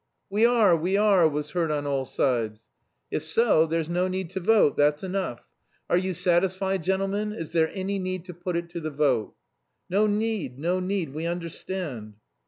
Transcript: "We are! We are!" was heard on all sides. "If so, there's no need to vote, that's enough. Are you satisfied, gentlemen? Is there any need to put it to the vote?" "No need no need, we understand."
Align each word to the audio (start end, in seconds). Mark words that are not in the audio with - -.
"We 0.31 0.47
are! 0.47 0.75
We 0.75 0.97
are!" 0.97 1.29
was 1.29 1.51
heard 1.51 1.69
on 1.69 1.85
all 1.85 2.05
sides. 2.05 2.61
"If 3.11 3.23
so, 3.23 3.67
there's 3.67 3.87
no 3.87 4.07
need 4.07 4.31
to 4.31 4.39
vote, 4.39 4.75
that's 4.75 5.03
enough. 5.03 5.41
Are 5.91 5.97
you 5.97 6.15
satisfied, 6.15 6.81
gentlemen? 6.81 7.33
Is 7.33 7.51
there 7.51 7.69
any 7.71 7.99
need 7.99 8.25
to 8.25 8.33
put 8.33 8.57
it 8.57 8.67
to 8.71 8.79
the 8.79 8.89
vote?" 8.89 9.35
"No 9.91 10.07
need 10.07 10.57
no 10.57 10.79
need, 10.79 11.13
we 11.13 11.27
understand." 11.27 12.15